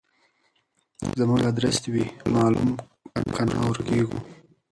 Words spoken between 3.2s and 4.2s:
کنه ورکیږو